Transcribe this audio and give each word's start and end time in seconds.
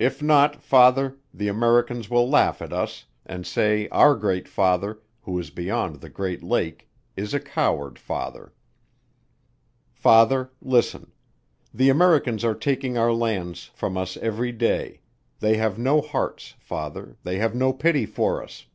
If 0.00 0.20
not 0.20 0.56
Father, 0.60 1.16
the 1.32 1.46
Americans 1.46 2.10
will 2.10 2.28
laugh 2.28 2.60
at 2.60 2.72
us, 2.72 3.04
and 3.24 3.46
say 3.46 3.88
our 3.90 4.16
Great 4.16 4.48
Father, 4.48 4.98
who 5.22 5.38
is 5.38 5.50
beyond 5.50 6.00
the 6.00 6.08
Great 6.10 6.42
Lake 6.42 6.88
is 7.16 7.32
a 7.32 7.38
coward 7.38 7.96
Father. 7.96 8.52
"Father 9.92 10.50
Listen. 10.60 11.12
The 11.72 11.88
Americans 11.88 12.42
are 12.44 12.56
taking 12.56 12.98
our 12.98 13.12
lands 13.12 13.70
from 13.74 13.96
us 13.96 14.16
every 14.16 14.50
day, 14.50 15.02
they 15.38 15.56
have 15.56 15.78
no 15.78 16.00
hearts, 16.00 16.54
Father, 16.58 17.14
they 17.22 17.38
have 17.38 17.54
no 17.54 17.72
pity 17.72 18.06
for 18.06 18.42
us. 18.42 18.66